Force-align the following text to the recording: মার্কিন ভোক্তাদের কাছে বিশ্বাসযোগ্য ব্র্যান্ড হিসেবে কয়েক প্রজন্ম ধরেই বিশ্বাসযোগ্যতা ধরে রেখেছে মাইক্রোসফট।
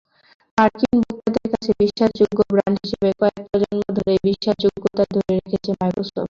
মার্কিন 0.57 0.95
ভোক্তাদের 1.01 1.45
কাছে 1.53 1.69
বিশ্বাসযোগ্য 1.81 2.39
ব্র্যান্ড 2.51 2.77
হিসেবে 2.83 3.09
কয়েক 3.19 3.41
প্রজন্ম 3.45 3.81
ধরেই 3.97 4.19
বিশ্বাসযোগ্যতা 4.27 5.03
ধরে 5.13 5.31
রেখেছে 5.37 5.69
মাইক্রোসফট। 5.79 6.17